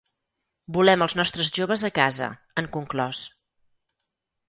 Volem 0.77 1.03
als 1.07 1.15
nostres 1.19 1.53
joves 1.59 1.85
a 1.91 1.93
casa, 2.01 2.33
han 2.63 2.73
conclòs. 2.79 3.25